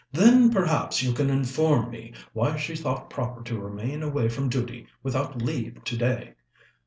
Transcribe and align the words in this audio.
"Then, 0.11 0.49
perhaps, 0.49 1.03
you 1.03 1.13
can 1.13 1.29
inform 1.29 1.91
me 1.91 2.13
why 2.33 2.57
she 2.57 2.75
thought 2.75 3.11
proper 3.11 3.43
to 3.43 3.59
remain 3.61 4.01
away 4.01 4.29
from 4.29 4.49
duty 4.49 4.87
without 5.03 5.43
leave 5.43 5.83
today." 5.83 6.33